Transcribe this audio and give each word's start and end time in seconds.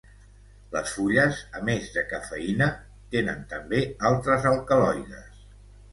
Les 0.75 0.93
fulles 0.93 1.41
a 1.59 1.61
més 1.67 1.91
de 1.99 2.03
cafeïna 2.13 2.71
tenen 3.17 3.47
també 3.53 3.83
altres 4.13 4.49
alcaloides. 4.57 5.49